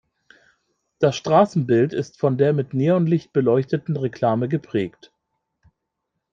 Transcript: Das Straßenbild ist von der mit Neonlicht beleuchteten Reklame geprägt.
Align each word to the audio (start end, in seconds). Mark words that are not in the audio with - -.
Das 0.97 1.15
Straßenbild 1.15 1.93
ist 1.93 2.17
von 2.19 2.35
der 2.35 2.53
mit 2.53 2.73
Neonlicht 2.73 3.33
beleuchteten 3.33 3.95
Reklame 3.97 4.49
geprägt. 4.49 5.13